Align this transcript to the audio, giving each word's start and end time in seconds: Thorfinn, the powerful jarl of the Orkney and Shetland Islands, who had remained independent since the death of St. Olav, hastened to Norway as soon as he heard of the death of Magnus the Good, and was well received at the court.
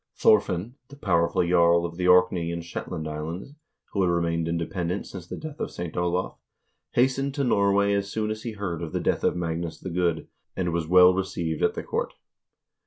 Thorfinn, 0.15 0.77
the 0.87 0.95
powerful 0.95 1.47
jarl 1.47 1.85
of 1.85 1.95
the 1.95 2.07
Orkney 2.07 2.51
and 2.51 2.65
Shetland 2.65 3.07
Islands, 3.07 3.53
who 3.91 4.01
had 4.01 4.09
remained 4.09 4.47
independent 4.47 5.05
since 5.05 5.27
the 5.27 5.37
death 5.37 5.59
of 5.59 5.69
St. 5.69 5.95
Olav, 5.95 6.39
hastened 6.93 7.35
to 7.35 7.43
Norway 7.43 7.93
as 7.93 8.09
soon 8.11 8.31
as 8.31 8.41
he 8.41 8.53
heard 8.53 8.81
of 8.81 8.93
the 8.93 8.99
death 8.99 9.23
of 9.23 9.35
Magnus 9.35 9.79
the 9.79 9.91
Good, 9.91 10.27
and 10.55 10.73
was 10.73 10.87
well 10.87 11.13
received 11.13 11.61
at 11.61 11.75
the 11.75 11.83
court. 11.83 12.15